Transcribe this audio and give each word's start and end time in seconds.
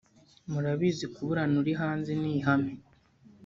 murabizi 0.51 1.05
kuburana 1.13 1.55
uri 1.61 1.73
hanze 1.81 2.11
ni 2.21 2.29
ihame 2.37 2.73